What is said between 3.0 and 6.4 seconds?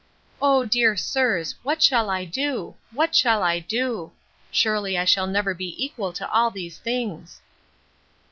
shall I do!—Surely, I shall never be equal to